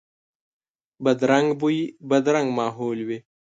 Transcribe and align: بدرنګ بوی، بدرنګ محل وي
بدرنګ 1.03 1.47
بوی، 1.59 1.79
بدرنګ 2.09 2.47
محل 2.57 2.99
وي 3.07 3.19